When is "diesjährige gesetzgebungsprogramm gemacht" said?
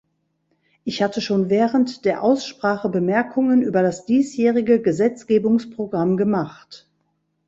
4.07-6.89